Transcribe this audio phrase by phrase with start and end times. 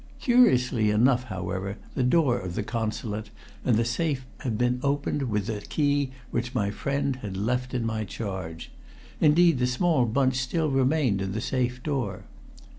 [0.19, 3.29] Curiously enough, however, the door of the Consulate
[3.63, 7.85] and the safe had been opened with the keys which my friend had left in
[7.85, 8.71] my charge.
[9.19, 12.23] Indeed, the small bunch still remained in the safe door.